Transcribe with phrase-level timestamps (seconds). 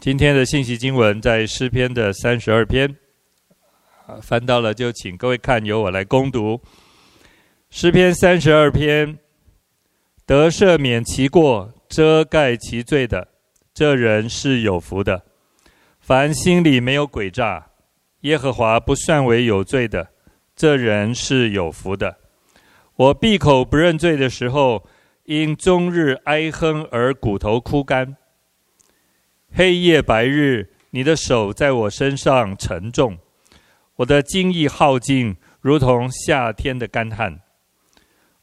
[0.00, 2.96] 今天的信息经文在诗篇的三十二篇，
[4.22, 6.58] 翻到了就请各位看，由我来攻读。
[7.68, 9.18] 诗篇三十二篇，
[10.24, 13.28] 得赦免其过、遮盖其罪的，
[13.74, 15.22] 这人是有福的。
[16.00, 17.66] 凡心里没有诡诈，
[18.20, 20.08] 耶和华不算为有罪的，
[20.56, 22.16] 这人是有福的。
[22.96, 24.88] 我闭口不认罪的时候，
[25.24, 28.16] 因终日哀哼而骨头枯干。
[29.52, 33.18] 黑夜白日，你的手在我身上沉重，
[33.96, 37.40] 我的精液耗尽，如同夏天的干旱。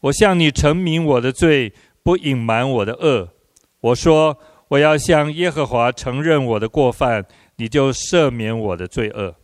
[0.01, 1.73] 我向你陈明我的罪，
[2.03, 3.29] 不隐瞒我的恶。
[3.79, 4.37] 我说
[4.67, 9.35] 我要向耶和华承认我的过犯，你就赦免我的罪恶。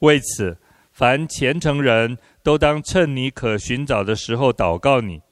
[0.00, 0.58] 为此，
[0.92, 5.22] 凡虔诚人都当趁你可寻找的时候祷告你。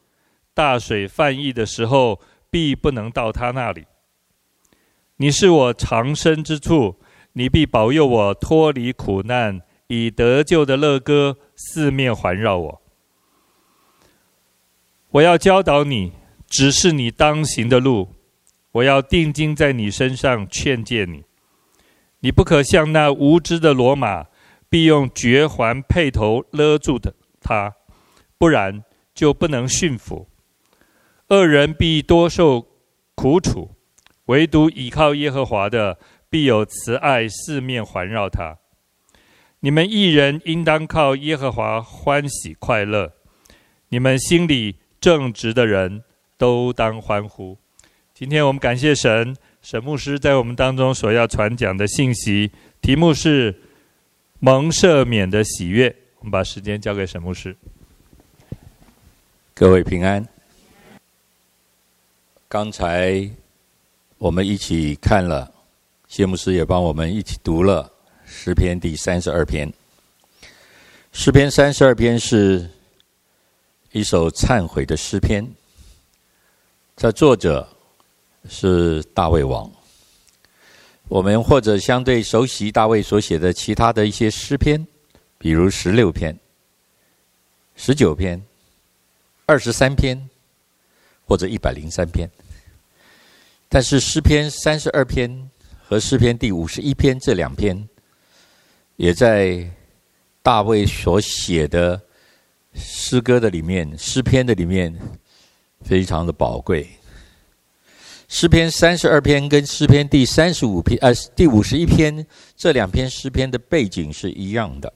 [0.55, 3.85] 大水泛溢的时候，必不能到他那里。
[5.17, 6.97] 你是我藏身之处，
[7.35, 12.83] 你必保佑我脱离苦难，以得救的乐歌四面环绕我。
[15.11, 16.13] 我要教导你，
[16.49, 18.09] 指示你当行的路。
[18.73, 21.23] 我要定睛在你身上，劝诫你。
[22.19, 24.27] 你不可像那无知的骡马，
[24.69, 27.73] 必用嚼环配头勒住的他，
[28.37, 28.83] 不然
[29.15, 30.29] 就不能驯服。
[31.29, 32.67] 恶人必多受
[33.15, 33.74] 苦楚。
[34.27, 35.99] 唯独倚靠耶和华的，
[36.31, 38.59] 必有慈爱四面环绕他。
[39.61, 43.13] 你们一人应当靠耶和华欢喜快乐，
[43.89, 46.03] 你们心里正直的人
[46.37, 47.59] 都当欢呼。
[48.15, 53.55] 今天我们感谢神，沈牧师在我们当中所要传讲的信息，题目是
[54.39, 55.95] 蒙赦免的喜悦。
[56.19, 57.55] 我们把时间交给沈牧师。
[59.53, 60.27] 各位平安。
[62.49, 63.44] 刚才。
[64.19, 65.53] 我们一起看了，
[66.07, 67.93] 谢牧师也帮我们一起读了
[68.25, 69.71] 诗篇第三十二篇。
[71.13, 72.69] 诗篇三十二篇是
[73.91, 75.45] 一首忏悔的诗篇，
[76.97, 77.69] 这作者
[78.49, 79.71] 是大卫王。
[81.09, 84.87] 我们或者相对熟悉大卫所写的其他的一些诗篇，
[85.39, 86.35] 比如十六篇、
[87.75, 88.41] 十九篇、
[89.45, 90.31] 二十三篇，
[91.27, 92.31] 或者一百零三篇。
[93.69, 95.51] 但是诗篇三十二篇
[95.83, 97.89] 和诗篇第五十一篇这两篇，
[98.97, 99.69] 也在
[100.43, 102.01] 大卫所写的
[102.75, 104.97] 诗歌的里面，诗篇的里面
[105.83, 106.89] 非常的宝贵。
[108.29, 112.27] 诗篇三十二篇跟诗篇第三十五篇，呃，第五十一篇
[112.57, 114.93] 这两篇诗篇的背景是一样的。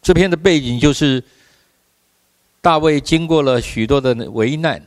[0.00, 1.22] 这篇的背景就是
[2.60, 4.80] 大卫经过了许多的危难。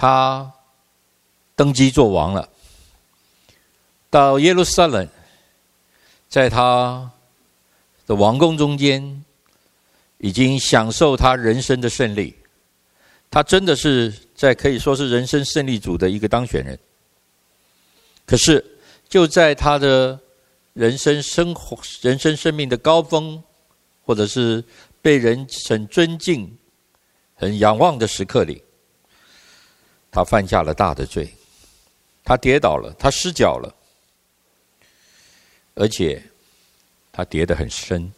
[0.00, 0.50] 他
[1.54, 2.48] 登基做王了，
[4.08, 5.06] 到耶路撒冷，
[6.26, 7.10] 在他
[8.06, 9.22] 的王宫中间，
[10.16, 12.34] 已经享受他人生的胜利。
[13.30, 16.78] 他真的是在可以说是人生胜利组的一个当选人。
[18.24, 18.64] 可是
[19.06, 20.18] 就在他的
[20.72, 23.42] 人生生活、人生生命的高峰，
[24.06, 24.64] 或者是
[25.02, 26.56] 被人很尊敬、
[27.34, 28.62] 很仰望的时刻里。
[30.10, 31.32] 他犯下了大的罪，
[32.24, 33.74] 他跌倒了，他失脚了，
[35.74, 36.22] 而且
[37.12, 38.12] 他跌得很深。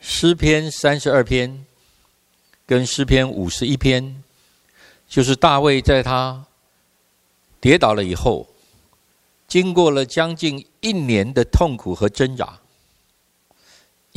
[0.00, 1.64] 诗篇三十二篇
[2.66, 4.24] 跟诗篇五十一篇，
[5.08, 6.46] 就是大卫在他
[7.60, 8.48] 跌倒了以后，
[9.46, 12.58] 经过了将近一年的痛苦和挣扎。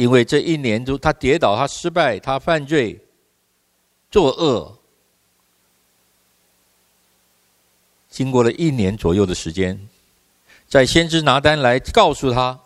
[0.01, 2.99] 因为这一年中，他跌倒，他失败，他犯罪，
[4.09, 4.75] 作恶。
[8.09, 9.79] 经过了一年左右的时间，
[10.67, 12.59] 在先知拿单来告诉他，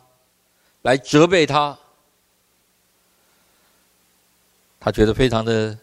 [0.84, 1.78] 来责备他，
[4.80, 5.78] 他觉得非常的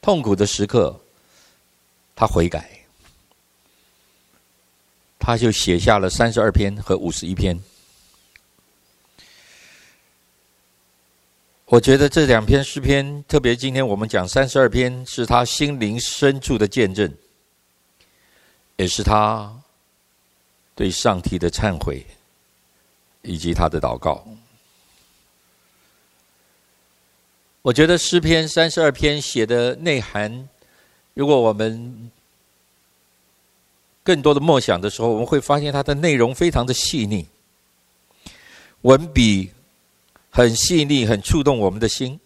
[0.00, 0.96] 痛苦的时刻，
[2.14, 2.70] 他悔改，
[5.18, 7.60] 他就写下了三十二篇和五十一篇。
[11.72, 17.10] 我觉得这两篇诗篇，特别今天我们讲三十二篇，是他心灵深处的见证，
[18.76, 19.50] 也是他
[20.74, 22.04] 对上帝的忏悔，
[23.22, 24.22] 以及他的祷告。
[27.62, 30.46] 我觉得诗篇三十二篇写的内涵，
[31.14, 32.10] 如果我们
[34.02, 37.26] 更多的默想的时候，我们会发现它的内容非常的细腻，
[38.82, 39.50] 文笔。
[40.34, 42.18] 很细腻，很触动我们的心，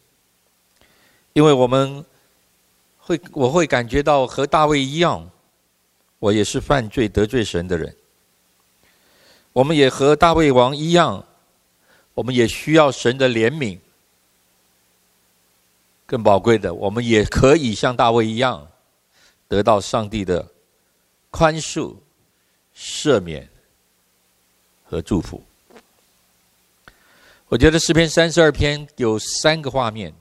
[1.33, 2.05] 因为我们
[2.99, 5.29] 会我会感觉到和大卫一样，
[6.21, 7.95] 我也是犯罪得罪神的人。
[9.53, 11.27] 我们也和大卫王一样，
[12.15, 13.77] 我们也需要神的怜悯。
[16.07, 18.69] 更宝贵的，我们也可以像大卫一样，
[19.49, 20.47] 得到上帝的
[21.31, 21.97] 宽恕、
[22.77, 23.49] 赦免
[24.85, 25.43] 和祝福。
[27.49, 30.13] 我觉得诗篇三十二篇有三个画面，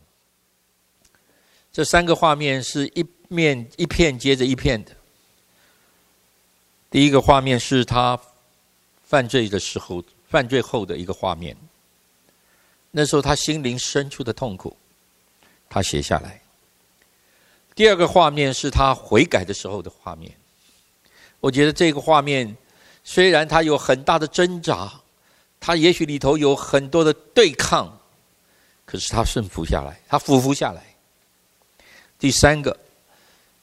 [1.73, 4.91] 这三个画面是一面一片接着一片的。
[6.91, 8.19] 第一个画面是他
[9.03, 11.57] 犯罪的时候，犯罪后的一个画面。
[12.91, 14.77] 那时候他心灵深处的痛苦，
[15.67, 16.39] 他写下来。
[17.73, 20.31] 第二个画面是他悔改的时候的画面。
[21.39, 22.55] 我觉得这个画面
[23.03, 25.01] 虽然他有很大的挣扎。
[25.65, 27.91] 他也许里头有很多的对抗，
[28.85, 30.83] 可是他顺服下来，他俯伏下来。
[32.19, 32.77] 第三个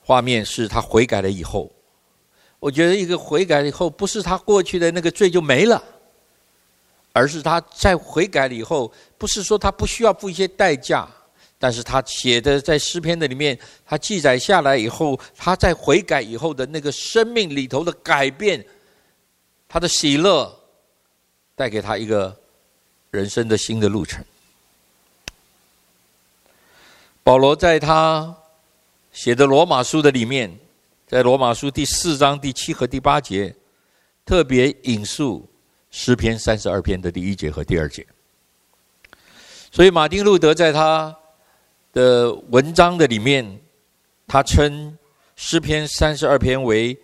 [0.01, 1.71] 画面是他悔改了以后，
[2.59, 5.81] 我觉得一个悔改以后，不是他过去的那个罪就没了，
[7.13, 11.09] 而是他在悔改了以后，不是说他不需要付一些代价，
[11.57, 13.57] 但是他写的在诗篇的里面，
[13.87, 18.67] 他记载下来以后，他在悔改以后的那个生命里头的改变，
[19.69, 20.59] 他的喜乐。
[21.55, 22.37] 带给他一个
[23.11, 24.25] 人生的新的路程。
[27.23, 28.37] 保罗在他
[29.13, 30.51] 写的罗马书的里面，
[31.07, 33.55] 在罗马书第四章第七和第八节，
[34.25, 35.49] 特别引述
[35.91, 38.07] 诗篇三十二篇的第一节和第二节。
[39.71, 41.17] 所以马丁路德在他
[41.93, 43.61] 的文章的里面，
[44.27, 44.97] 他称
[45.37, 46.99] 诗篇三十二篇为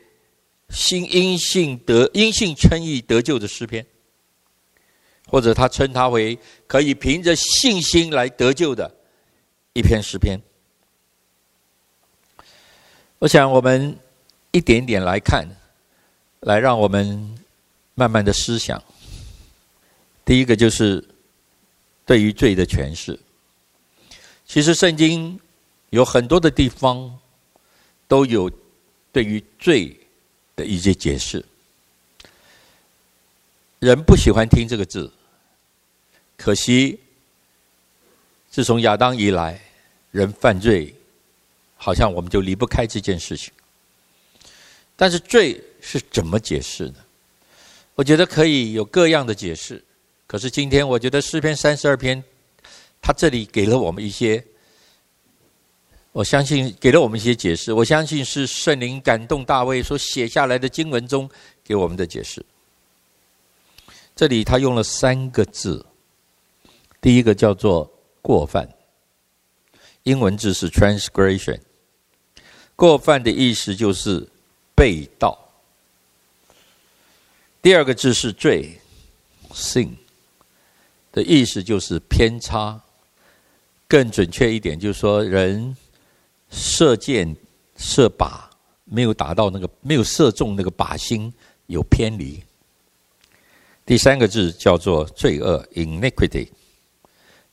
[0.70, 3.86] 新因信得因信称义得救的诗篇。
[5.28, 6.36] 或者他称它为
[6.66, 8.90] 可以凭着信心来得救的
[9.74, 10.40] 一篇诗篇。
[13.18, 13.96] 我想我们
[14.52, 15.46] 一点点来看，
[16.40, 17.38] 来让我们
[17.94, 18.82] 慢慢的思想。
[20.24, 21.06] 第一个就是
[22.06, 23.18] 对于罪的诠释。
[24.46, 25.38] 其实圣经
[25.90, 27.18] 有很多的地方
[28.06, 28.50] 都有
[29.12, 29.94] 对于罪
[30.56, 31.44] 的一些解释。
[33.78, 35.12] 人不喜欢听这个字。
[36.38, 36.98] 可惜，
[38.48, 39.60] 自从亚当以来，
[40.12, 40.94] 人犯罪，
[41.76, 43.52] 好像我们就离不开这件事情。
[44.94, 46.94] 但是罪是怎么解释呢？
[47.96, 49.82] 我觉得可以有各样的解释。
[50.28, 52.22] 可是今天，我觉得诗篇三十二篇，
[53.02, 54.42] 他这里给了我们一些，
[56.12, 57.72] 我相信给了我们一些解释。
[57.72, 61.28] 我相信是圣灵感动大卫所写下来的经文中
[61.64, 62.44] 给我们的解释。
[64.14, 65.84] 这里他用了三个字。
[67.00, 67.90] 第一个叫做
[68.20, 68.68] 过犯，
[70.02, 71.60] 英文字是 transgression。
[72.74, 74.28] 过犯的意思就是
[74.74, 75.36] 被盗。
[77.60, 78.78] 第二个字是罪
[79.52, 79.90] ，sin
[81.12, 82.80] 的意思就是偏差。
[83.88, 85.74] 更准确一点，就是说人
[86.50, 87.34] 射箭
[87.76, 88.42] 射靶
[88.84, 91.32] 没有打到那个，没有射中那个靶心，
[91.68, 92.42] 有偏离。
[93.86, 96.48] 第三个字叫做罪恶，iniquity。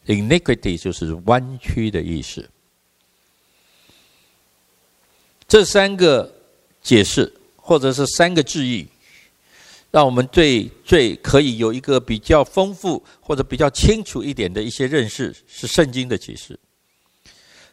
[0.05, 2.47] Iniquity 就是弯曲的意思。
[5.47, 6.31] 这三个
[6.81, 8.87] 解释，或者是三个字义，
[9.89, 16.59] 让我们对罪可以有一个比较丰富或者比较清楚一点的一些认识，是圣经的启示。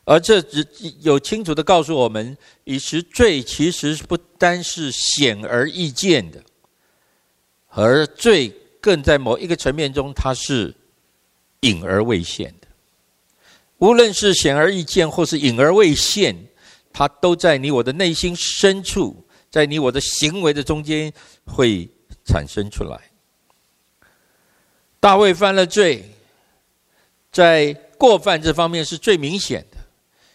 [0.04, 0.66] 而这只
[1.00, 6.42] 有清楚的告诉我们，以实罪其实不单是显而易见的，
[7.68, 10.74] 而罪更在某一个层面中，它是。
[11.62, 12.68] 隐而未现的，
[13.78, 16.36] 无论是显而易见，或是隐而未现，
[16.92, 21.12] 它都在你我的内心深处，在你我的行为的中间
[21.44, 21.88] 会
[22.24, 23.10] 产生出来。
[25.00, 26.04] 大卫犯了罪，
[27.30, 29.78] 在过犯这方面是最明显的，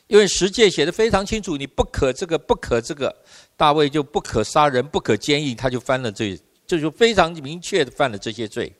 [0.07, 3.13] 因为十诫写得非常清楚，你不可这个，不可这个，
[3.55, 8.73] 大卫就不可杀人，不可奸淫，他就犯了罪，这就非常明确的犯了这些罪。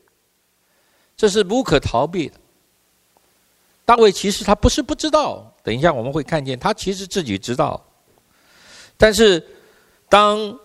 [1.17, 2.35] 这是无可逃避的。
[3.83, 7.83] 大卫其实他不是不知道，等一下我们会看见他其实自己知道。
[8.95, 9.43] 但是，
[10.07, 10.59] 当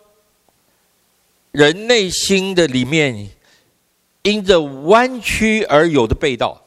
[1.51, 3.31] 人内心的里面
[4.23, 6.63] 因着弯曲而有的背道，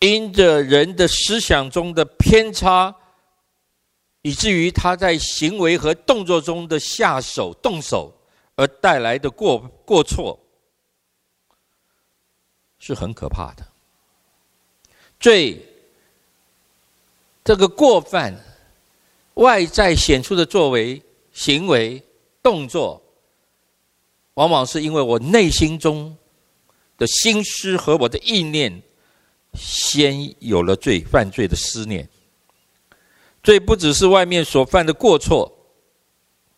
[0.00, 2.94] 因着人的思想中的偏差，
[4.22, 8.12] 以至于他在行为和动作中的下手动手
[8.56, 10.38] 而带来的过过错。
[12.86, 13.66] 是很可怕的。
[15.18, 15.60] 罪，
[17.42, 18.32] 这个过犯，
[19.34, 21.02] 外在显出的作为、
[21.32, 22.00] 行为、
[22.42, 23.02] 动作，
[24.34, 26.16] 往往是因为我内心中
[26.96, 28.82] 的心思和我的意念，
[29.54, 32.08] 先有了罪、犯罪的思念。
[33.42, 35.50] 罪不只是外面所犯的过错，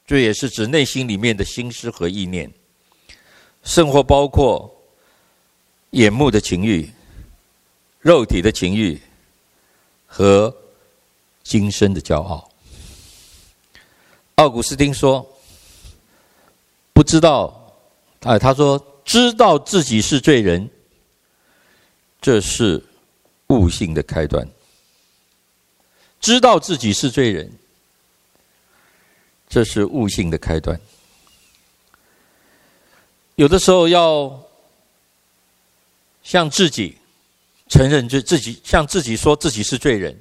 [0.06, 2.52] 罪也是指内心里面的心思和意念，
[3.62, 4.77] 甚或包括
[5.90, 6.90] 眼目的情欲、
[8.00, 9.00] 肉体的情欲
[10.06, 10.54] 和
[11.42, 12.50] 今生的骄傲。
[14.34, 15.26] 奥古斯丁说
[16.92, 17.74] ：“不知道，
[18.20, 20.68] 啊，他说知道自己是罪人，
[22.20, 22.84] 这是
[23.48, 24.46] 悟性的开端。
[26.20, 27.50] 知道自己是罪人，
[29.48, 30.78] 这是悟性的开端。
[33.36, 34.40] 有的时候要
[36.28, 36.94] 向自己
[37.70, 40.14] 承认罪，自己向自己说自己是罪人，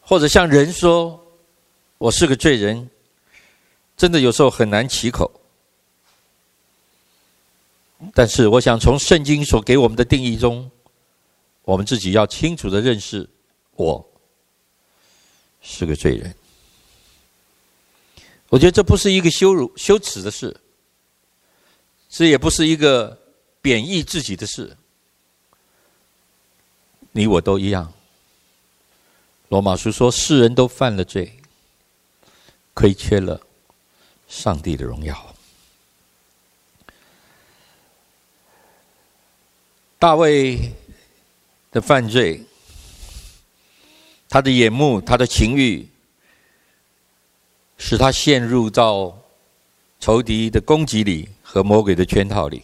[0.00, 1.18] 或者向人说。”
[1.98, 2.90] 我是个罪人，
[3.96, 5.30] 真的有时候很难启口。
[8.12, 10.68] 但是，我想从圣经所给我们的定义中，
[11.62, 13.28] 我们自己要清楚的认识，
[13.76, 14.04] 我
[15.60, 16.34] 是个罪人。
[18.48, 20.60] 我觉得这不是一个羞辱、羞耻的事，
[22.08, 23.16] 这也不是一个
[23.62, 24.76] 贬义自己的事。
[27.12, 27.90] 你我都一样。
[29.48, 31.38] 罗马书说，世人都犯了罪。
[32.74, 33.38] 亏缺了
[34.26, 35.36] 上帝的荣耀。
[39.98, 40.72] 大卫
[41.70, 42.42] 的犯罪，
[44.26, 45.86] 他的眼目，他的情欲，
[47.76, 49.16] 使他陷入到
[50.00, 52.62] 仇敌的攻击里和魔鬼的圈套里。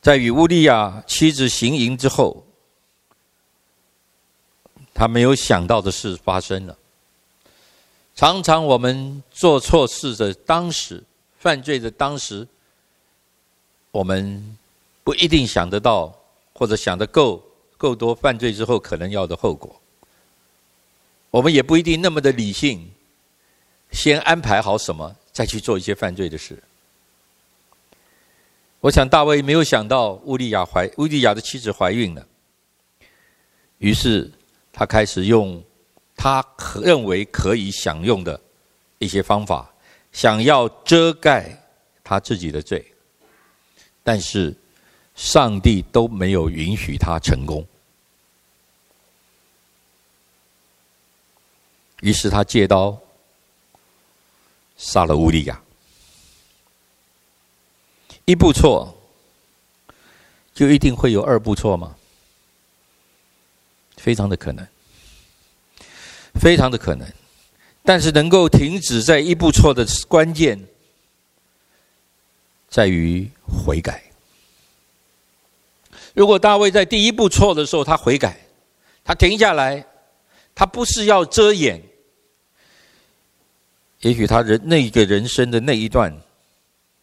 [0.00, 2.44] 在与乌利亚妻子行淫之后，
[4.94, 6.76] 他没有想到的事发生了。
[8.14, 11.02] 常常我们做错事的当时，
[11.38, 12.46] 犯罪的当时，
[13.90, 14.56] 我们
[15.04, 16.12] 不一定想得到，
[16.52, 17.42] 或者想得够
[17.76, 19.80] 够多，犯罪之后可能要的后果。
[21.30, 22.90] 我们也不一定那么的理性，
[23.92, 26.60] 先安排好什么，再去做一些犯罪的事。
[28.80, 32.26] 我想大卫没有想到乌利亚怀乌利亚的妻子怀孕了，
[33.78, 34.30] 于是
[34.72, 35.62] 他开始用。
[36.20, 38.40] 他可认为可以享用的
[38.98, 39.72] 一些方法，
[40.10, 41.56] 想要遮盖
[42.02, 42.84] 他自己的罪，
[44.02, 44.52] 但是
[45.14, 47.64] 上帝都没有允许他成功。
[52.00, 52.98] 于是他借刀
[54.76, 55.62] 杀了乌利亚。
[58.28, 58.94] 一步错，
[60.52, 61.96] 就一定会有二步错吗？
[63.96, 64.66] 非常的可能。
[66.34, 67.10] 非常的可能，
[67.82, 70.62] 但是能够停止在一步错的关键，
[72.68, 74.04] 在于悔改。
[76.12, 78.38] 如果大卫在第一步错的时候，他悔改，
[79.02, 79.82] 他停下来，
[80.54, 81.82] 他不是要遮掩，
[84.00, 86.14] 也许他人那个人生的那一段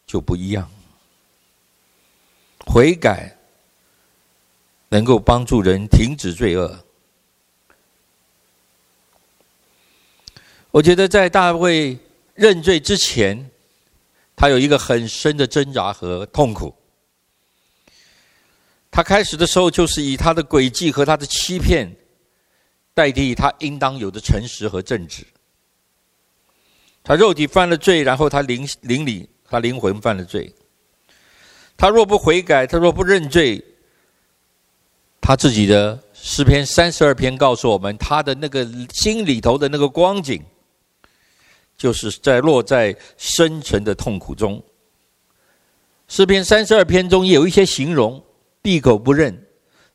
[0.06, 0.70] 就不一样。
[2.66, 3.34] 悔改
[4.90, 6.84] 能够帮助人停止罪恶。
[10.70, 11.98] 我觉得在大卫
[12.34, 13.50] 认罪之前，
[14.34, 16.74] 他有一个很深的挣扎和痛苦。
[18.90, 21.90] 他开始的时候就是以他的诡计和他的欺骗，
[22.92, 25.26] 代替他应当有的诚实和正直。
[27.02, 30.52] 他肉体犯了罪，然后他灵灵里他灵魂犯了罪。
[31.76, 33.62] 他若不悔改，他若不认罪，
[35.20, 40.42] 他自己的诗篇三十二篇告诉我们，他的那个心里头的那个光景。
[41.78, 44.62] 就是在落在深沉的痛苦中。
[46.08, 48.24] 诗篇三十二篇中也有一些形容：
[48.62, 49.46] 闭口不认，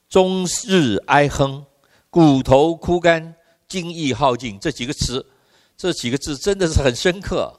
[0.08, 1.66] 终日哀哼，
[2.12, 3.34] 骨头枯干，
[3.68, 4.60] 精意耗尽。
[4.60, 5.26] 这几个词，
[5.76, 7.52] 这几个字真的是很深刻。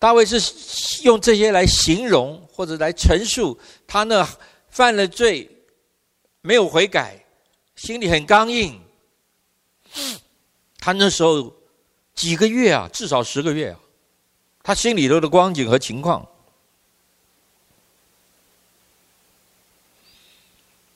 [0.00, 0.40] 大卫是
[1.04, 4.28] 用这些来形容或者来陈述他那
[4.68, 5.48] 犯了罪，
[6.40, 7.24] 没有悔改，
[7.76, 8.80] 心里很刚硬。
[10.80, 11.54] 他那时候。
[12.12, 13.80] 几个月啊，至少十个月啊，
[14.62, 16.26] 他心里头的光景和情况。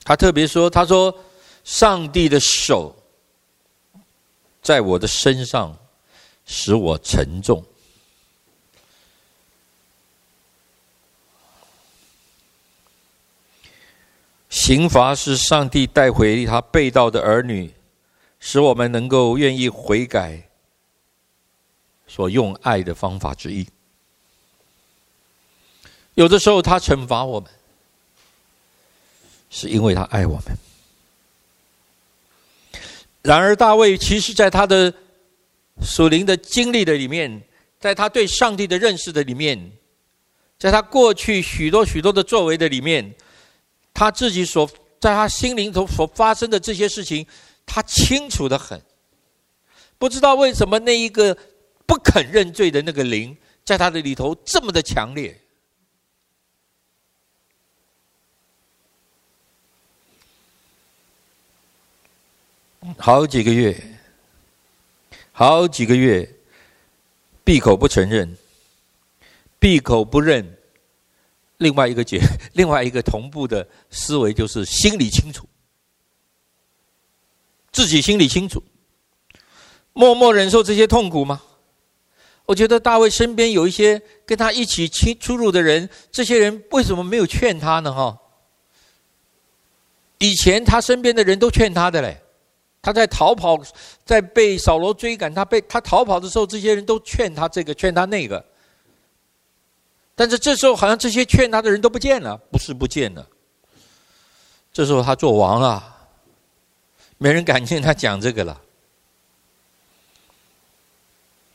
[0.03, 1.17] 他特别说：“他说，
[1.63, 2.95] 上帝的手
[4.61, 5.75] 在我的身上，
[6.45, 7.65] 使我沉重。
[14.55, 17.69] 刑罚是上帝带回他被盗的儿女，
[18.39, 20.41] 使我们能够愿意悔改
[22.07, 23.67] 所用爱的方法之一。
[26.13, 27.51] 有的时候，他惩罚我们，
[29.49, 30.57] 是因为他爱我们。
[33.23, 34.91] 然而，大卫其实在他的
[35.81, 37.43] 属灵的经历的里面，
[37.77, 39.73] 在他对上帝的认识的里面，
[40.57, 43.13] 在他过去许多许多的作为的里面，
[43.95, 47.25] 他自己所在他心灵头所发生的这些事情，
[47.65, 48.79] 他清楚的很。
[49.97, 51.35] 不知道为什么那一个
[51.87, 55.39] 不肯认罪的那个灵，在他的里头这么的强烈。
[62.97, 63.81] 好几个月，
[65.31, 66.29] 好几个月，
[67.45, 68.37] 闭口不承认，
[69.57, 70.57] 闭口不认。
[71.57, 72.19] 另外一个解，
[72.53, 75.47] 另外一个同步的思维就是心里清楚，
[77.71, 78.61] 自己心里清楚，
[79.93, 81.41] 默默忍受这些痛苦吗？
[82.45, 87.91] 我觉得大卫身边有一些跟他一起出出入的人，这些人为什么没有劝他呢？
[87.93, 88.17] 哈，
[90.19, 92.21] 以前他身边的人都劝他的嘞。
[92.81, 93.59] 他在逃跑，
[94.05, 98.45] 在被扫罗追赶，他被他逃跑的时候，这些人都劝他这个，劝他那个。
[100.15, 103.27] 但是这时候，好像这些劝他的人都不见了，不是不见了。
[104.71, 106.09] 这时候他做王了，
[107.17, 108.61] 没人敢听他讲这个了，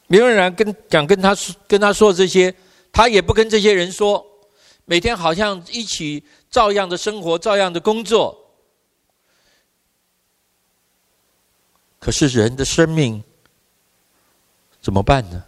[0.07, 2.55] 没有人跟讲跟他说跟他说这些，
[2.93, 4.27] 他也不跟这些人说，
[4.85, 8.37] 每天好像一起照样的生活，照样的工作。
[11.99, 13.23] 可是人的生命
[14.81, 15.45] 怎么办呢？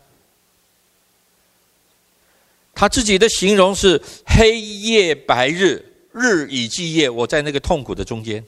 [2.74, 7.08] 他自己的形容是黑夜白日，日以继夜。
[7.08, 8.44] 我在那个痛苦的中间，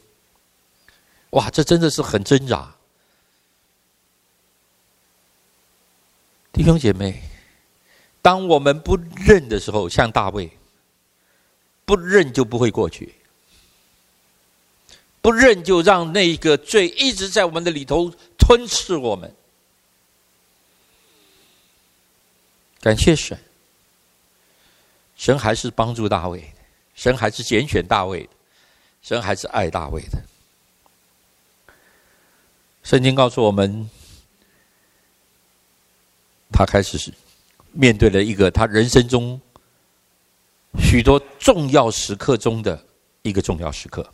[1.30, 2.74] 哇，这真的是很挣扎。
[6.52, 7.22] 弟兄姐妹，
[8.22, 10.50] 当我们不认的时候，像大卫，
[11.84, 13.14] 不认就不会过去。
[15.20, 19.34] 不认就让那个罪一直在我们的里头吞噬我们。
[22.80, 23.38] 感谢神，
[25.16, 26.52] 神还是帮助大卫，
[26.94, 28.28] 神还是拣选大卫，
[29.02, 30.18] 神还是爱大卫的。
[32.82, 33.88] 圣经告诉我们，
[36.52, 37.12] 他开始是
[37.72, 39.40] 面对了一个他人生中
[40.78, 42.84] 许多重要时刻中的
[43.22, 44.06] 一个重要时刻。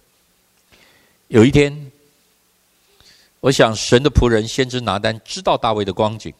[1.28, 1.90] 有一天，
[3.40, 6.32] 我想神的仆人先知拿单知道大卫的光景。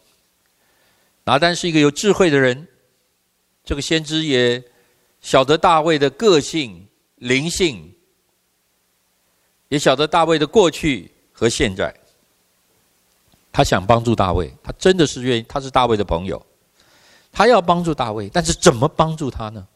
[1.23, 2.67] 拿单是一个有智慧的人，
[3.63, 4.63] 这个先知也
[5.21, 7.93] 晓得大卫的个性、灵性，
[9.69, 11.93] 也晓得大卫的过去和现在。
[13.53, 16.43] 他想帮助大卫，他真的是愿意，他是大卫的朋友，
[17.31, 19.67] 他要帮助大卫，但是怎么帮助他呢？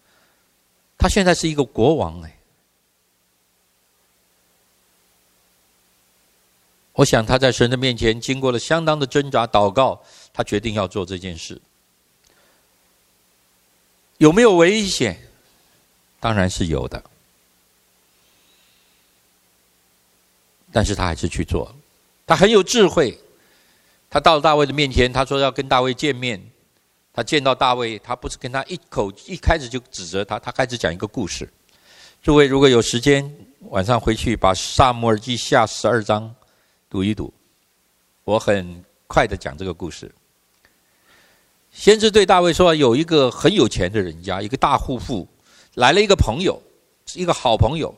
[0.98, 2.40] 他现在是一个国王哎。
[6.94, 11.62] 我想他在神的面前经过了相当的挣扎祷告，他决定要做这件事。
[14.18, 15.20] 有没有危险？
[16.20, 17.04] 当然是有的，
[20.72, 21.74] 但是他还是去做。
[22.26, 23.18] 他很有智慧，
[24.10, 26.42] 他到了大卫的面前，他说要跟大卫见面。
[27.14, 31.50] 他见到大卫，他不是跟他一口一开始就指责他，他开始讲一个故事。
[32.22, 33.34] 诸位如果有时间，
[33.70, 36.36] 晚上回去把撒母耳记下十二章。
[36.90, 37.34] 读一读，
[38.24, 40.14] 我很快的讲这个故事。
[41.76, 45.28] 先知对大卫说：“有一个很有钱的人家，一个大户户，
[45.74, 46.60] 来了一个朋友，
[47.14, 47.94] 一个好朋友，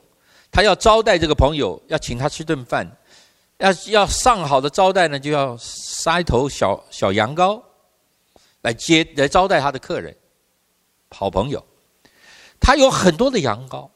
[0.52, 2.92] 他要招待这个朋友，要请他吃顿饭，
[3.60, 7.62] 要要上好的招待呢，就要杀一头小小羊羔
[8.64, 10.14] 来接来招待他的客人。
[11.12, 11.64] 好朋友，
[12.60, 13.88] 他有很多的羊羔，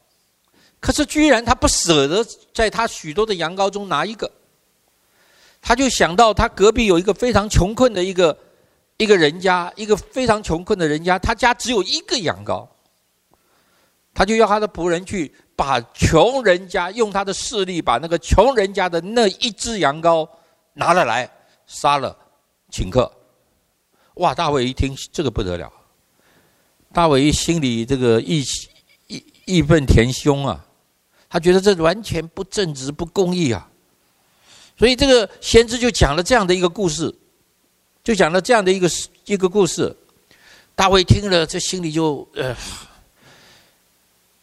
[0.80, 4.32] 可是居然他不舍得在他许多的羊羔中拿一个。”
[5.60, 8.38] 他就想到，他隔壁有一个非常穷困的一个
[9.02, 12.68] 一个人家，一个非常穷困的人家，他家只有一个羊羔，
[14.14, 20.30] 他就要他的仆人去把穷人家用他的势力把那个穷人家的那一只羊羔
[20.74, 21.28] 拿了来
[21.66, 22.16] 杀了
[22.70, 23.12] 请客。
[24.18, 24.36] 哇！
[24.36, 25.74] 大卫一听这个不得了，
[26.94, 28.44] 大卫心里这个义
[29.08, 30.64] 义义愤填胸啊，
[31.28, 33.68] 他觉得这完全不正直不公义啊。
[34.78, 37.12] 所以这个先知就讲了这样的一个故事，
[38.04, 38.90] 就讲了这样的一个
[39.26, 39.96] 一个故事。
[40.76, 42.56] 大卫听了，这心里就呃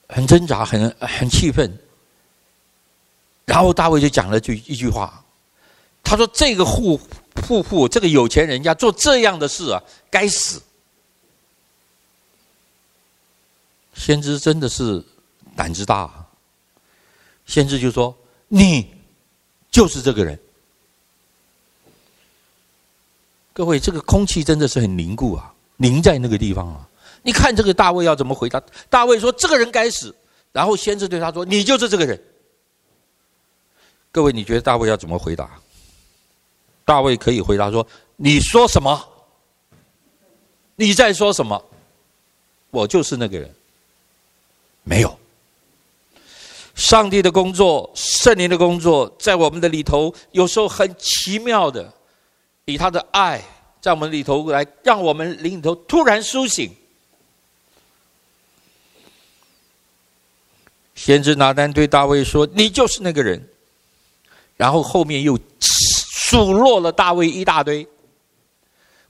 [0.09, 1.79] 很挣扎，很很气愤。
[3.45, 5.25] 然后大卫就讲了句一句话，
[6.05, 7.01] 他说：“这个户
[7.47, 10.63] 户户，这个有钱人家做这样的事啊，该死。”
[13.95, 15.05] 先知真的是
[15.57, 16.27] 胆子大，
[17.47, 18.17] 先知就说
[18.47, 18.95] ：“你
[19.71, 20.39] 就是这个人。”
[23.59, 26.89] 各位，这个空气真的是很凝固啊，凝在那个地方啊。
[27.23, 28.63] 你看这个大卫要怎么回答？
[28.89, 30.15] 大卫说：“这个人该死。”
[30.55, 32.23] 然后先知对他说：“你就是这个人。”
[34.13, 35.51] 各位，你觉得大卫要怎么回答？
[36.85, 39.05] 大卫可以回答说：“你说什么？
[40.77, 41.61] 你在说什么？
[42.71, 43.53] 我就是那个人。”
[44.85, 45.19] 没有。
[46.77, 51.93] 上帝的工作，圣灵的工作，在我们的里头，有时候很奇妙的。
[52.69, 53.43] 以他的爱
[53.81, 56.71] 在我们里头来，让我们灵里头突然苏醒。
[60.95, 63.43] 先知拿单对大卫说：“你就是那个人。”
[64.59, 67.89] 然后后面又数落了大卫一大堆。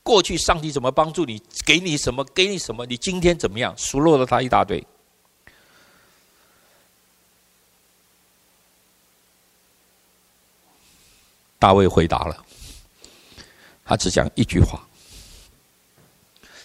[0.04, 3.76] 过去上帝怎么帮助你，给你什么，给你什么，你今天怎么样？
[3.76, 4.86] 数落了他一大堆。
[11.58, 12.44] 大卫回答了。
[13.88, 14.87] 他只讲一句话，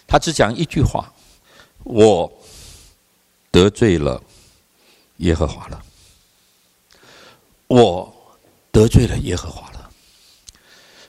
[0.05, 1.09] 他只讲一句话
[1.85, 2.29] ：“我
[3.49, 4.21] 得罪了
[5.19, 5.81] 耶和华了，
[7.67, 8.13] 我
[8.73, 9.89] 得罪了耶和华了。”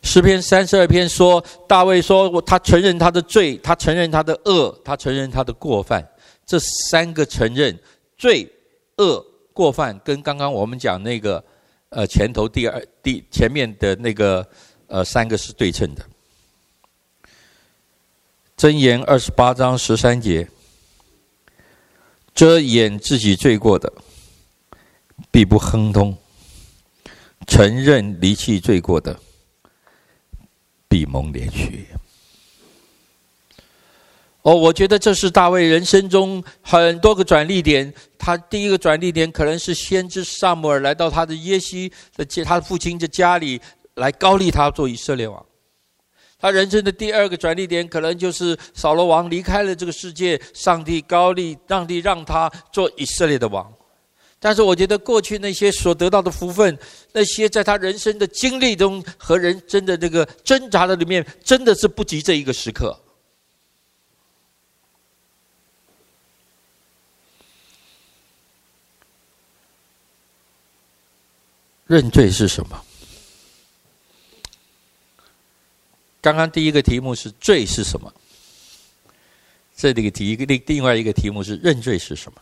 [0.04, 6.08] 诗篇三十二篇说，大卫说：“他承认他的罪，他承认他的恶，他承认他的过犯。
[6.46, 7.76] 这三个承认
[8.16, 8.48] 罪、
[8.98, 9.20] 恶、
[9.52, 11.44] 过犯，跟刚刚我们讲那个
[11.88, 14.48] 呃前头第二第前面的那个。”
[14.86, 16.04] 呃，三个是对称的。
[18.56, 20.48] 箴言二十八章十三节：
[22.34, 23.92] 遮掩自己罪过的，
[25.30, 26.14] 必不亨通；
[27.46, 29.18] 承认离弃罪过的，
[30.88, 31.84] 必蒙怜恤。
[34.42, 37.92] 哦，我觉得这是大卫人生中很多个转捩点。
[38.18, 43.60] 他第一个转捩点可能是先知撒母耳来到他的耶西的接他父亲的家里。
[43.94, 45.44] 来高利他做以色列王，
[46.38, 53.72] 他人生的第二个转捩点，可能就是扫罗王离开了这个世界，上帝高利，上帝让他做以色列的王。
[54.40, 56.76] 但是我觉得过去那些所得到的福分，
[57.12, 63.00] 那些在他人生的经历中和人生的这个挣扎的里面，真的是不及这一个时刻。
[71.86, 72.84] 认罪是什么？
[76.24, 78.10] 刚刚第一个题目是罪是什么？
[79.76, 82.40] 这里题一个另另外一个题目是认罪是什么？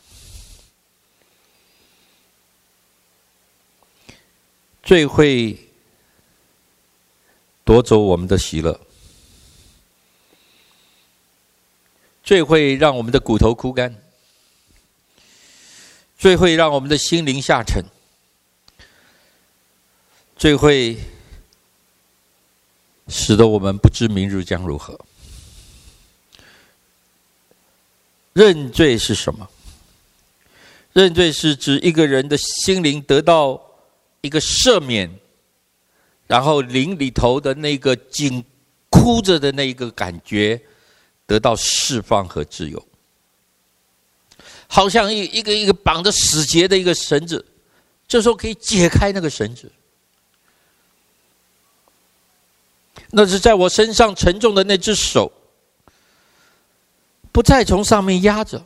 [4.85, 5.59] 罪会
[7.65, 8.81] 夺走我们的喜乐，
[12.23, 14.01] 罪会让我们的骨头枯干，
[16.17, 17.85] 罪会让我们的心灵下沉，
[20.37, 20.97] 罪会。
[23.13, 24.99] 使得我们不知明日将如何。
[28.33, 29.47] 认罪是什么？
[30.95, 33.61] 认罪是指一个人的心灵得到
[34.23, 35.11] 一个赦免，
[36.27, 38.43] 然后灵里头的那个紧
[38.89, 40.59] 箍着的那一个感觉
[41.27, 42.83] 得到释放和自由，
[44.67, 47.45] 好像一一个一个绑着死结的一个绳子，
[48.09, 49.71] 这时候可以解开那个绳子。
[53.15, 55.31] 那是在我身上沉重的那只手，
[57.31, 58.65] 不再从上面压着，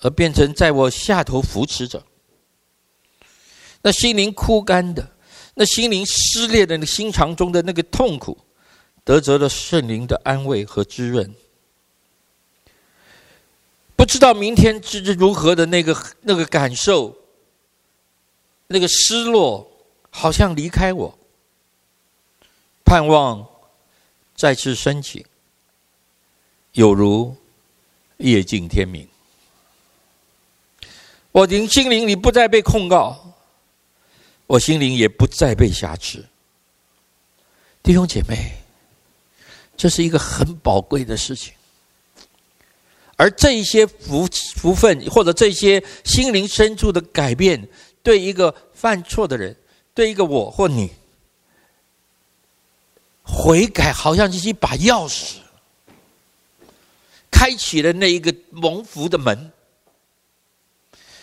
[0.00, 2.02] 而变成在我下头扶持着。
[3.82, 5.06] 那心灵枯干的，
[5.54, 8.36] 那心灵撕裂的，那心肠中的那个痛苦，
[9.04, 11.34] 得着了圣灵的安慰和滋润。
[13.94, 17.14] 不知道明天是如何的那个那个感受，
[18.68, 19.70] 那个失落，
[20.08, 21.17] 好像离开我。
[22.88, 23.46] 盼望
[24.34, 25.26] 再次升起，
[26.72, 27.36] 有如
[28.16, 29.06] 夜尽天明。
[31.30, 33.34] 我的心灵里不再被控告，
[34.46, 36.24] 我心灵也不再被挟持。
[37.82, 38.54] 弟兄姐妹，
[39.76, 41.52] 这是一个很宝贵的事情。
[43.16, 47.68] 而这一些福福分，或者这些心灵深处的改变，
[48.02, 49.54] 对一个犯错的人，
[49.92, 50.90] 对一个我或你。
[53.30, 55.36] 悔改好像是一把钥匙，
[57.30, 59.52] 开启了那一个蒙福的门。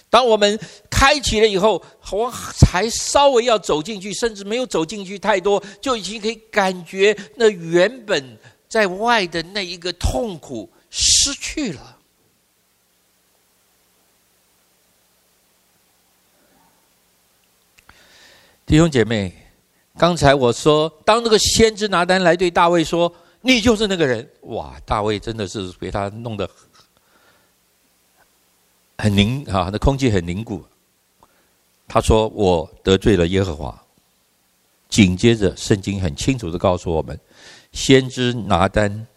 [0.10, 0.58] 当我们
[0.90, 8.38] 开启了以后，我才稍微要走进去，甚至没有走进去太多，就已经可以感觉那原本
[8.70, 11.98] 在外的那一个痛苦失去了。
[18.66, 19.45] 弟兄姐妹，
[19.98, 26.50] 刚才我说，当那个先知拿单来对大卫说：“你就是那个人。”哇，大卫真的是被他弄得
[28.98, 30.64] 很凝啊，那空气很凝固。
[31.88, 33.82] 他说：“我得罪了耶和华。”
[34.90, 37.20] 紧接着，圣经很清楚的告诉我们，
[37.72, 39.08] 先知拿单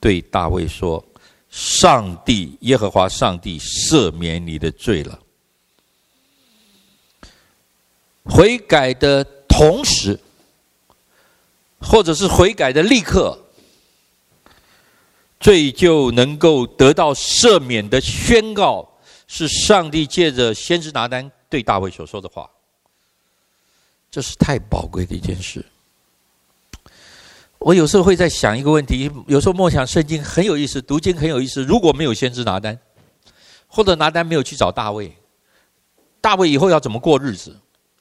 [0.00, 1.04] 对大卫说
[1.50, 5.18] ：“上帝耶和华上帝赦免你的罪了。”
[8.24, 9.24] 悔改的
[9.56, 10.20] 同时，
[11.80, 13.38] 或者是悔改的立刻，
[15.40, 18.86] 罪就能够得到赦免的宣告，
[19.26, 22.50] 是上帝借着先知拿单对大卫所说的话。
[24.10, 25.64] 这是太宝贵的一件事。
[27.56, 31.64] 我有时候会在想一个问题，有时候默想圣经很有意思，读经很有意思。
[31.64, 32.78] 如果没有先知拿单，
[33.66, 35.16] 或者拿单没有去找大卫，
[36.20, 37.56] 大卫以后要怎么过日子？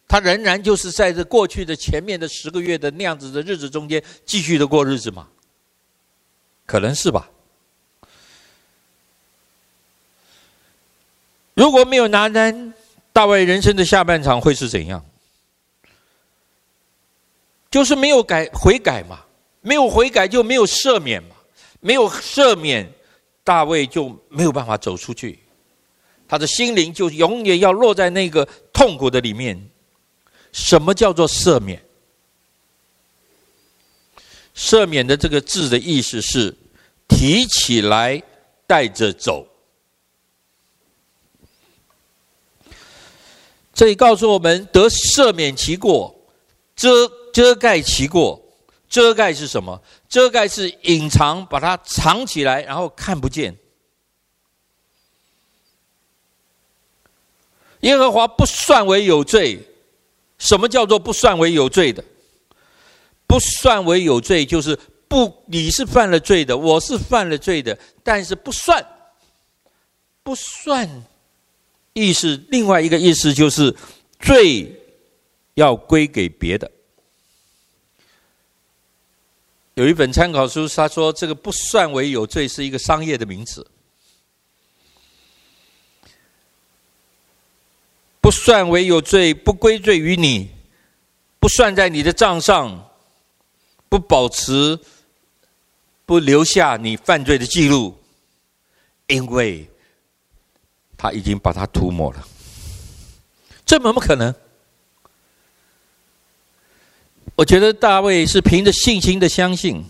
[0.07, 5.27] 他仍然就是在这过去的前面的十个月的那样子的日子中间继续的过日子吗？
[6.65, 7.29] 可能是吧。
[11.53, 12.73] 如果没有拿单，
[13.13, 15.03] 大卫人生的下半场会是怎样？
[17.71, 19.25] 就是没有改悔改嘛，
[19.61, 21.35] 没有悔改就没有赦免嘛，
[21.81, 22.89] 没有赦免，
[23.43, 25.39] 大卫就没有办法走出去，
[26.27, 29.61] 他的心灵就永远要落在那个痛苦的里面。
[30.55, 31.83] 什么叫做赦免？
[34.55, 36.55] 赦免的这个字的意思是
[37.09, 38.23] 提起来
[38.65, 39.45] 带着走。
[43.73, 46.15] 这里告诉我们，得赦免其过，
[46.73, 48.41] 遮遮盖其过。
[48.87, 49.83] 遮盖是什么？
[50.07, 53.57] 遮盖是隐藏，把它藏起来，然后看不见。
[57.81, 59.74] 耶和华不算为有罪。
[60.45, 62.03] 什么叫做不算为有罪的？
[63.27, 64.77] 不算为有罪，就是
[65.07, 68.85] 不，你是犯了罪的，我是犯了罪的，但是不算，
[70.21, 71.03] 不算。
[71.93, 73.75] 意思，另外一个意思就是
[74.19, 74.71] 罪
[75.55, 76.69] 要归给别的。
[79.73, 83.65] 有一本参考书，他说这个不算为有罪是一个商业的名词。
[88.25, 90.49] 不算为有罪，不归罪于你，
[91.39, 92.89] 不算在你的账上，
[93.87, 94.79] 不保持，
[96.07, 97.95] 不留下你犯罪的记录，
[99.05, 99.69] 因为
[100.97, 102.27] 他已经把它涂抹了。
[103.63, 104.33] 这怎么可能？
[107.35, 109.85] 我觉得大卫是凭着信心的相信。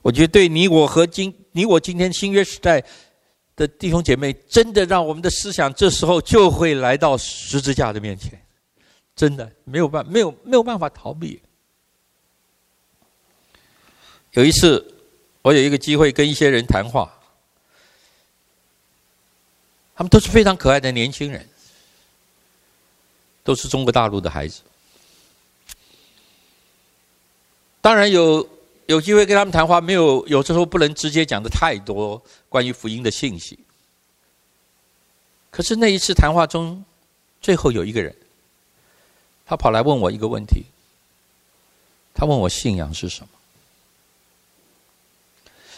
[0.00, 2.84] 我觉得对你我和今你我今天新约时代。
[3.56, 8.40] 的弟兄姐妹，真的让我们的思想这时候就会来到十字架的面前，
[9.14, 11.40] 真的没有办没有没有办法逃避。
[14.32, 14.84] 有一次，
[15.42, 17.16] 我有一个机会跟一些人谈话，
[19.94, 21.48] 他们都是非常可爱的年轻人，
[23.44, 24.62] 都是中国大陆的孩子。
[27.80, 28.48] 当然有。
[28.86, 33.58] 有机会跟他们谈话，没有，有时候不能直接讲的太多关于福音的信息。
[35.50, 36.84] 可是那一次谈话中，
[37.40, 38.14] 最后有一个人，
[39.46, 40.64] 他跑来问我一个问题。
[42.12, 43.28] 他问我信仰是什么？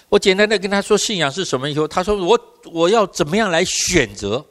[0.09, 4.45] 我简单的跟他说信仰是什么以后，他说我我要怎么样来选择？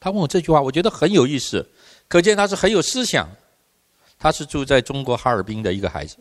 [0.00, 1.66] 他问我这句话，我觉得很有意思，
[2.08, 3.28] 可见他是很有思想。
[4.18, 6.16] 他是住在中国哈尔滨的一个孩子。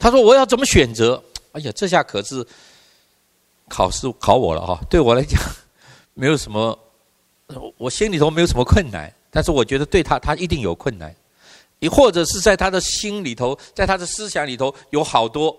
[0.00, 1.22] 他说：“我要怎么选择？
[1.52, 2.44] 哎呀，这下可是
[3.68, 4.80] 考试考我了哈！
[4.88, 5.38] 对我来讲，
[6.14, 6.76] 没有什么，
[7.76, 9.12] 我心里头没有什么困难。
[9.30, 11.14] 但是我觉得对他，他一定有困难。
[11.78, 15.56] 你或者是在他的心里头，在他的思想里头有好多，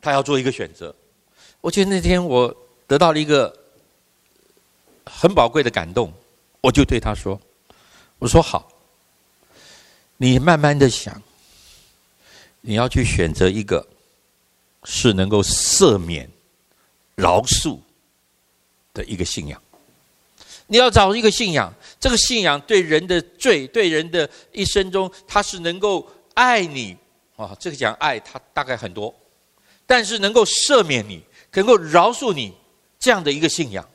[0.00, 0.94] 他要做一个选择。
[1.60, 2.54] 我觉得那天我
[2.88, 3.56] 得到了一个
[5.06, 6.12] 很宝贵的感动，
[6.60, 7.40] 我就对他说
[8.18, 8.68] ：‘我说好，
[10.16, 11.22] 你慢慢的想。’”
[12.62, 13.86] 你要去选择一个
[14.84, 16.30] 是能够赦免、
[17.14, 17.78] 饶恕
[18.94, 19.60] 的一个信仰。
[20.68, 26.96] 你要找一个信仰，这个信仰对人的罪、对人的一生中，他是能够爱你
[27.36, 27.54] 啊。
[27.60, 29.14] 这个讲爱，他大概很多，
[29.84, 31.22] 但是能够赦免你、
[31.52, 32.54] 能够饶恕你
[32.98, 33.86] 这样的一个信仰。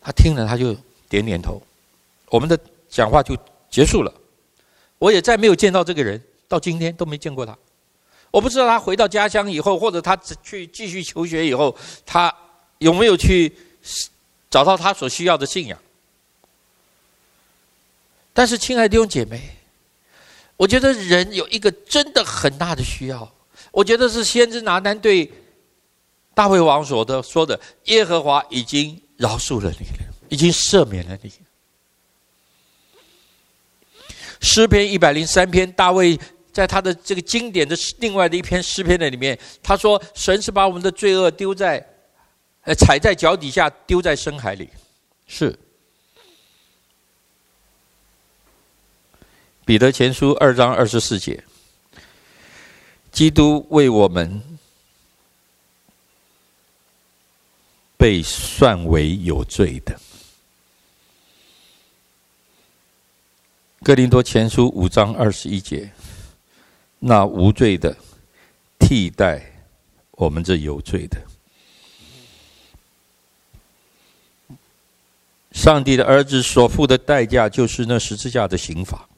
[0.00, 0.74] 他听了，他就
[1.08, 1.60] 点点头，
[2.30, 2.58] 我们的
[2.88, 3.36] 讲话就
[3.68, 4.14] 结束了。
[4.98, 7.56] 我也再没有见到这个人，到今天都没见过他。
[8.30, 12.34] 我不知道他回到家乡以后，或者他去继续求学以后，他
[12.78, 13.56] 有没有去
[14.50, 15.78] 找到他所需要的信仰。
[18.34, 19.40] 但是，亲爱的弟兄姐妹，
[20.56, 23.32] 我觉得人有一个真的很大的需要，
[23.72, 25.30] 我觉得是先知拿单对
[26.34, 31.32] 大卫王所的说的：“耶和华已经饶恕了你了，已经赦免了你。”
[34.40, 36.18] 诗篇一百零三篇，大卫
[36.52, 41.84] 在他的这个经典的另外的一篇诗篇的里面，他说：“神是把我们的罪恶丢在，
[42.62, 44.68] 呃，踩在脚底下，丢在深海里。”
[45.26, 45.56] 是。
[49.64, 51.44] 彼得前书二章二十四节，
[53.12, 54.42] 基督为我们
[57.98, 60.00] 被算为有罪的。
[63.88, 65.90] 哥林多前书五章二十一节，
[66.98, 67.96] 那无罪的
[68.78, 69.42] 替代
[70.10, 71.16] 我们这有罪的。
[75.52, 79.08] 上帝的儿子所付的代价，就是那十字架的刑罚，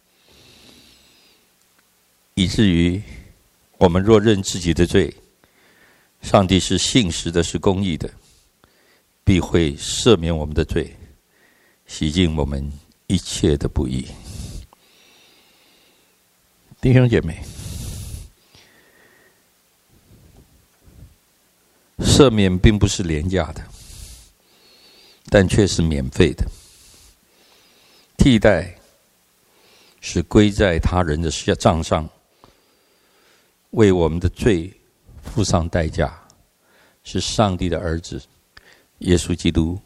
[2.35, 3.02] 以至于
[3.76, 5.12] 我们若认自己的罪，
[6.22, 8.09] 上帝是信实的，是公义的，
[9.24, 10.96] 必会赦免我们的罪，
[11.88, 12.72] 洗净我们
[13.09, 14.06] 一切的不义。
[16.80, 17.38] 弟兄姐妹，
[21.98, 23.62] 赦免并不是廉价的，
[25.26, 26.42] 但却是免费的。
[28.16, 28.74] 替代
[30.00, 32.08] 是归在他人的账上，
[33.72, 34.72] 为我们的罪
[35.22, 36.18] 付上代价，
[37.04, 38.22] 是上帝的儿子
[39.00, 39.78] 耶稣基督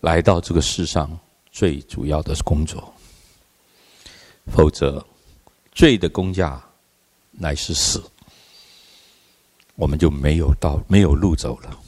[0.00, 1.16] 来到这个世上
[1.52, 2.92] 最主要的工作。
[4.52, 5.04] 否则，
[5.74, 6.62] 罪的工价
[7.32, 8.02] 乃是死，
[9.74, 11.78] 我们就没有道，没有路走了。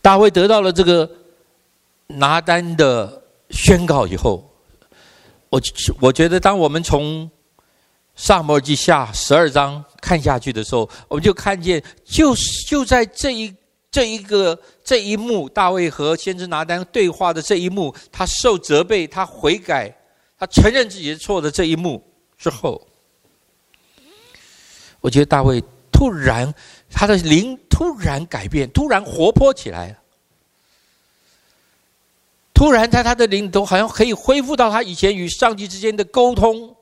[0.00, 1.10] 大卫得到了这个
[2.06, 4.48] 拿单的宣告以后，
[5.48, 5.60] 我
[6.00, 7.28] 我觉得，当我们从
[8.14, 13.54] 撒母耳记下十二章看下去的时候，我们就看见，就是就在这一
[13.90, 19.96] 这一个这一幕，大卫和先知拿单对话的这一幕，他受责备，他悔改。
[20.40, 22.02] 他承认自己错的这一幕
[22.38, 22.88] 之后，
[25.02, 26.50] 我觉得大卫突然
[26.90, 29.98] 他的灵突然改变，突然活泼起来了。
[32.54, 36.74] 突然在他的灵里头，好像可以恢复到他以前与上帝之间的沟通。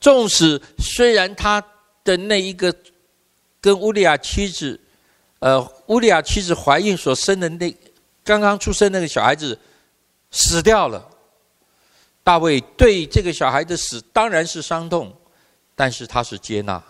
[0.00, 1.64] 纵使虽然他
[2.02, 2.74] 的那一个
[3.60, 4.80] 跟乌利亚妻子，
[5.38, 7.72] 呃，乌利亚妻子怀孕所生的那
[8.24, 9.56] 刚刚出生那个小孩子。
[10.36, 11.02] 死掉了，
[12.22, 15.10] 大卫对这个小孩的死当然是伤痛，
[15.74, 16.82] 但是他是接纳。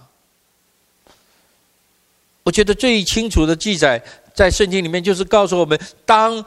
[2.43, 4.03] 我觉得最清楚的记载
[4.35, 6.45] 在圣经里面，就是告诉我们，当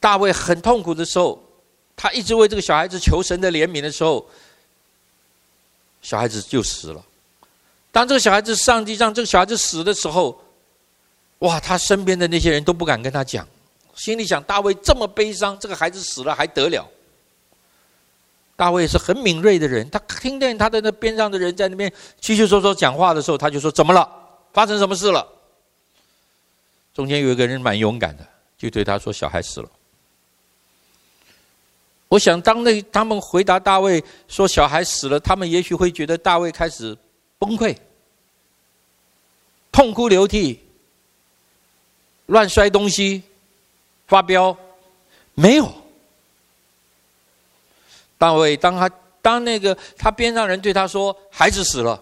[0.00, 1.40] 大卫很痛苦的时候，
[1.94, 4.28] 他一直为这个小孩子求神的怜悯的时候，
[6.00, 7.04] 小孩子就死了。
[7.92, 10.42] 当这个小孩子，上帝让这个小孩子死的时候，
[11.38, 13.46] 哇，他身边的那些人都不敢跟他讲。
[13.94, 16.88] 心里想：大卫这么悲伤，这个孩子死了还得了？
[18.54, 24.08] 大卫是很敏锐的人，他听见他的那边上的人在那边窸窸窣窣讲话的时候，他就说：“怎么了？
[24.52, 25.26] 发生什么事了？”
[26.94, 28.26] 中间有一个人蛮勇敢的，
[28.56, 29.68] 就对他说：“小孩死了。”
[32.08, 36.96] 我想，当那他们回答大卫说小孩死了，他们也许会觉得大卫开始
[37.38, 37.76] 崩溃、
[39.72, 40.60] 痛哭流涕、
[42.26, 43.22] 乱摔东西。
[44.12, 44.54] 发飙，
[45.32, 45.72] 没有。
[48.18, 48.90] 大卫当他
[49.22, 51.98] 当那个他边上人对他说：“孩子死了。”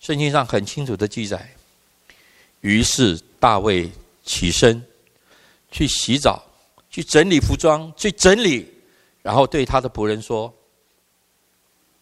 [0.00, 1.50] 圣经上很清楚的记载。
[2.60, 3.90] 于是大卫
[4.22, 4.84] 起身
[5.70, 6.44] 去洗澡，
[6.90, 8.70] 去整理服装，去整理，
[9.22, 10.52] 然后对他的仆人说：“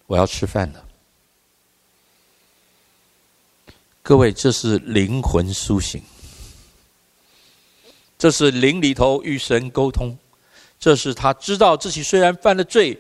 [0.09, 0.84] 我要吃饭了。”
[4.02, 6.02] 各位，这是灵魂苏醒。
[8.18, 10.16] 这是灵里头与神沟通，
[10.78, 12.98] 这是他知道自己虽然犯了罪，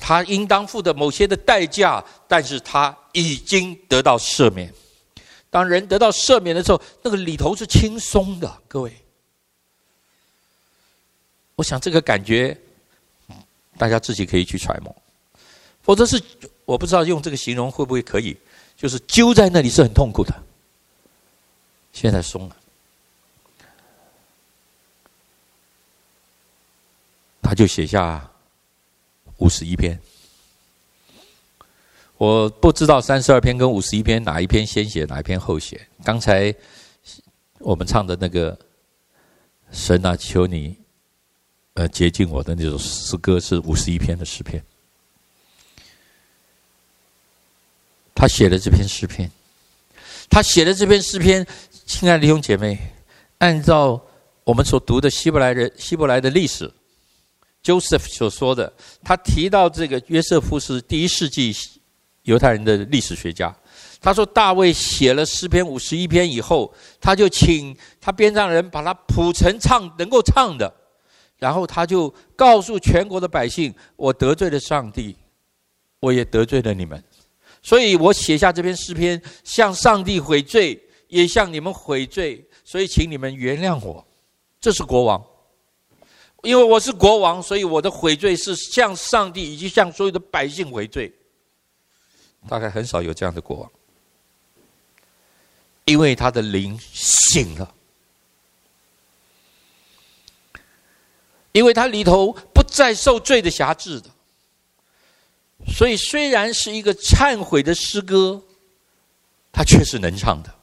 [0.00, 4.72] 他应当付的某些的代价，但是他已经得到赦免。
[5.50, 8.60] 当人得到赦免的时候，那个里头是轻松的。
[8.66, 8.92] 各位，
[11.54, 12.58] 我想这个感觉，
[13.76, 14.94] 大家自己可以去揣摩，
[15.82, 16.20] 否则是
[16.64, 18.36] 我不知道用这个形容会不会可以，
[18.76, 20.34] 就是揪在那里是很痛苦的，
[21.92, 22.56] 现在松了。
[27.44, 28.28] 他就写下
[29.36, 30.00] 五十一篇。
[32.16, 35.86] 我不知道三十二篇跟五十一篇哪一篇先写，哪一篇后写。
[36.02, 36.54] 刚才
[37.58, 38.58] 我们唱的那个
[39.70, 40.76] “神啊，求你，
[41.74, 44.64] 呃，洁净我的”那首诗歌是五十一篇的诗篇。
[48.14, 49.30] 他写了这篇诗篇，
[50.30, 51.44] 他写的这篇诗篇，
[51.84, 52.78] 亲爱的弟兄姐妹，
[53.38, 54.00] 按照
[54.44, 56.72] 我们所读的希伯来人希伯来的历史
[57.64, 61.52] ，Joseph 所说的，他提到这个约瑟夫是第一世纪
[62.22, 63.52] 犹太人的历史学家。
[64.00, 70.70] 他说大卫写了诗篇五十一篇以后，他就请他编唱人把他谱成唱能够唱的，
[71.38, 75.16] 然后他就告诉全国的百姓：我得罪了上帝，
[76.00, 77.02] 我也得罪了你们。
[77.62, 82.46] 所以我写下这篇诗篇，向上帝悔罪，也向你们悔罪。
[82.62, 84.06] 所以，请你们原谅我。
[84.60, 85.24] 这是国王，
[86.44, 91.12] 因为我是国王，所以我的悔罪是向上帝以及向所有的百姓悔罪。
[92.46, 93.72] 大概很少有这样的国王，
[95.86, 97.74] 因为他的灵醒了，
[101.52, 104.10] 因为他里头不再受罪的辖制的。
[105.66, 108.42] 所以，虽然是一个忏悔的诗歌，
[109.50, 110.54] 他却是能唱的。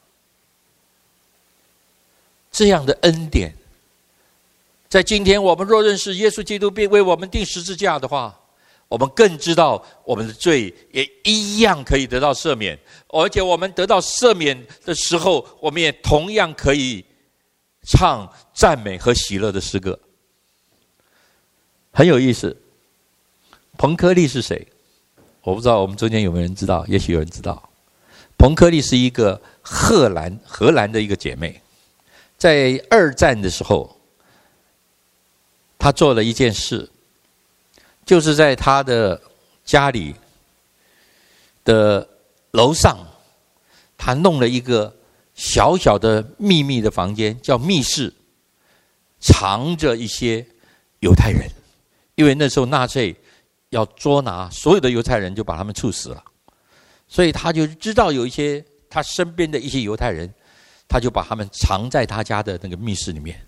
[2.52, 3.56] 这样的恩典，
[4.92, 8.38] 在今天我们若认识耶稣基督并为我们钉十字架的话，
[8.90, 12.78] 我们更知道我们的罪也一样可以得到赦免，
[13.08, 17.06] 而且我们得到赦免的时候，我们也同样可以
[17.88, 19.98] 唱赞美和喜乐的诗歌。
[21.94, 22.54] 很有意思，
[23.78, 24.68] 彭柯利是谁？
[25.42, 27.70] 我不知道我们中间有没有人知道，也许有人知道。
[28.38, 31.62] 彭柯利是一个荷兰荷兰的一个姐妹，
[32.38, 33.98] 在二战的时候，
[35.82, 36.88] 他做了一件事，
[38.06, 39.20] 就是在他的
[39.66, 40.14] 家里
[41.64, 42.08] 的
[42.52, 43.00] 楼上，
[43.98, 44.96] 他弄了一个
[45.34, 48.14] 小小的秘密的房间，叫密室，
[49.20, 50.46] 藏着一些
[51.00, 51.50] 犹太人，
[52.14, 53.16] 因为那时候纳粹。
[53.72, 56.22] 要捉拿所有的犹太人，就把他们处死了。
[57.08, 60.30] 所以他就知道有一些他身边的一些犹太人，
[60.90, 63.40] 他就把他们藏在他家的那个密室里面。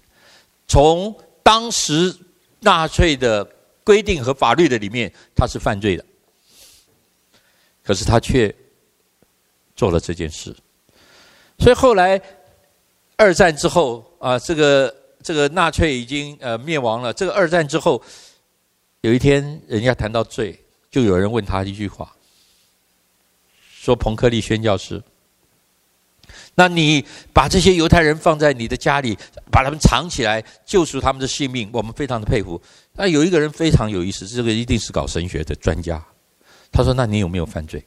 [0.66, 1.14] 从
[1.44, 2.16] 当时
[2.62, 3.44] 纳粹的
[3.84, 6.04] 规定和法律的里面，他是犯罪的。
[7.84, 8.54] 可是他却
[9.76, 10.56] 做了这件事。
[11.60, 12.20] 所以后来
[13.18, 17.14] 二战之后啊，这个这个纳粹已经呃灭亡了。
[17.14, 18.02] 这个二战之后。
[19.06, 20.58] 有一天，人家谈到罪，
[20.89, 22.16] 就有人问他一句话，
[23.70, 25.04] 说：“彭克利宣教师，
[26.56, 29.18] 那你把这些犹太人放在你的家里，
[29.51, 32.62] 把他们藏起来，救赎他们的性命，我们非常的佩服。”
[32.93, 36.04] 那有一个人非常有意思，这个一定是搞神学的专家。
[36.72, 37.84] 他说：“那你有没有犯罪？”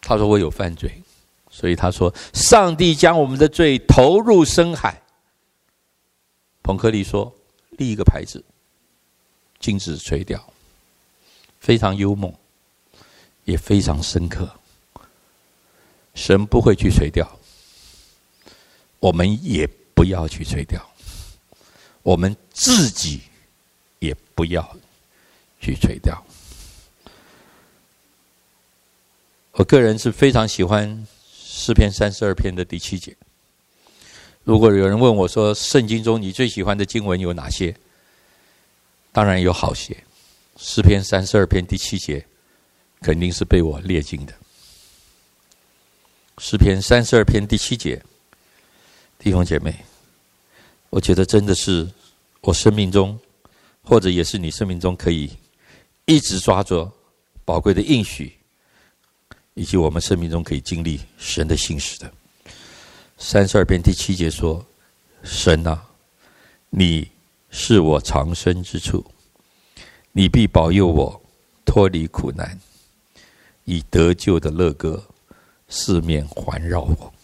[0.02, 1.02] 他说：“我有犯罪。”
[1.50, 5.00] 所以他说：“上帝将我们的罪投入深海。”
[6.62, 7.34] 彭克利说
[7.78, 8.44] ：“立一个牌子，
[9.58, 10.38] 禁止垂钓。”
[11.60, 12.34] 非常幽默，
[13.44, 14.50] 也非常深刻。
[16.14, 17.38] 神不会去垂钓，
[18.98, 20.84] 我们也不要去垂钓，
[22.02, 23.20] 我们自己
[24.00, 24.76] 也不要
[25.60, 26.20] 去垂钓。
[29.52, 31.06] 我个人是非常喜欢。
[31.52, 33.14] 诗篇三十二篇的第七节。
[34.44, 37.76] 如果有人问我说：“圣经中你最喜欢的经文有哪些？”
[39.12, 39.94] 当然有好些。
[40.62, 42.22] 诗篇三十二篇第七节，
[43.00, 44.34] 肯定是被我列进的。
[46.36, 48.00] 诗篇三十二篇第七节，
[49.18, 49.74] 弟兄姐妹，
[50.90, 51.88] 我觉得真的是
[52.42, 53.18] 我生命中，
[53.82, 55.30] 或者也是你生命中可以
[56.04, 56.92] 一直抓着
[57.46, 58.36] 宝贵的应许。
[59.54, 62.10] 以及我们生命中可以经历神的信实的，
[63.18, 64.64] 三十二篇第七节说
[65.24, 65.82] ：“神啊，
[66.70, 67.10] 你
[67.50, 69.04] 是我藏身之处，
[70.12, 71.22] 你必保佑我
[71.64, 72.58] 脱离苦难，
[73.64, 75.02] 以得救的乐歌
[75.68, 77.14] 四面环绕我。”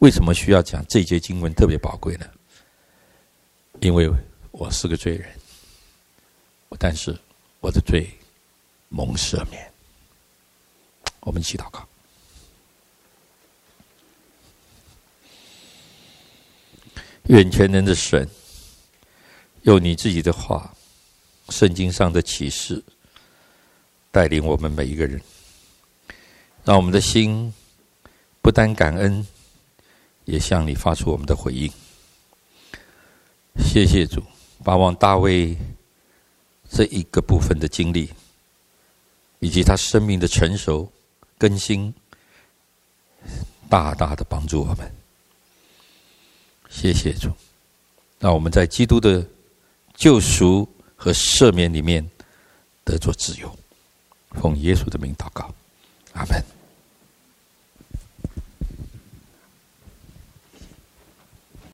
[0.00, 2.26] 为什么需要讲这节经文特别宝贵呢？
[3.80, 4.10] 因为
[4.50, 5.28] 我是个罪人，
[6.78, 7.14] 但是
[7.60, 8.08] 我的罪
[8.88, 9.70] 蒙赦免。
[11.20, 11.86] 我们一起祷告。
[17.24, 18.26] 愿全能的神，
[19.62, 20.74] 用你自己的话，
[21.50, 22.82] 圣经上的启示，
[24.10, 25.20] 带领我们每一个人，
[26.64, 27.52] 让我们的心
[28.40, 29.26] 不单感恩，
[30.24, 31.70] 也向你发出我们的回应。
[33.58, 34.22] 谢谢主，
[34.64, 35.56] 巴望大卫
[36.70, 38.08] 这一个部分的经历，
[39.40, 40.90] 以及他生命的成熟
[41.36, 41.92] 更新，
[43.68, 44.90] 大大的帮助我们。
[46.68, 47.28] 谢谢主，
[48.20, 49.26] 让我们在基督的
[49.96, 50.66] 救赎
[51.02, 52.06] 和赦免里面
[52.84, 53.58] 得着自由。
[54.32, 55.50] 奉耶稣的名祷告，
[56.12, 56.59] 阿门。